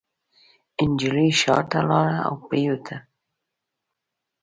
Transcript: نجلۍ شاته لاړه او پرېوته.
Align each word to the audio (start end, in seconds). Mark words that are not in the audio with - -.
نجلۍ 0.89 1.29
شاته 1.41 1.79
لاړه 1.89 2.17
او 2.27 2.35
پرېوته. 2.47 2.95